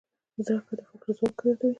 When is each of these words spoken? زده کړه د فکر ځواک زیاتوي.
زده 0.45 0.57
کړه 0.65 0.75
د 0.79 0.81
فکر 0.89 1.07
ځواک 1.17 1.37
زیاتوي. 1.45 1.69